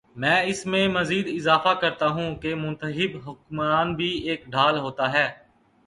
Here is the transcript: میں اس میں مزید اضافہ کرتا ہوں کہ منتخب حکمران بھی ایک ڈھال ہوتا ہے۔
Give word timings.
میں 0.15 0.41
اس 0.43 0.65
میں 0.65 0.87
مزید 0.87 1.27
اضافہ 1.27 1.73
کرتا 1.81 2.07
ہوں 2.07 2.35
کہ 2.35 2.55
منتخب 2.55 3.29
حکمران 3.29 3.95
بھی 3.95 4.09
ایک 4.29 4.45
ڈھال 4.45 4.77
ہوتا 4.79 5.11
ہے۔ 5.13 5.27